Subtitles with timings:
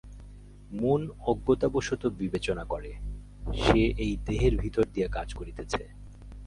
[0.71, 1.01] মন
[1.25, 2.91] অজ্ঞতাবশত বিবেচনা করে,
[3.53, 5.83] সে এই দেহের ভিতর দিয়া কাজ করিতেছে।